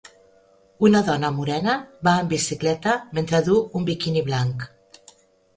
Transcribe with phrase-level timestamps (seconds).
[0.87, 1.75] Una dona morena
[2.09, 4.71] va en bicicleta mentre du un biquini blanc.